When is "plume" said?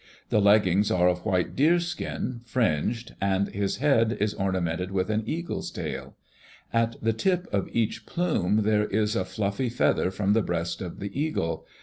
8.07-8.63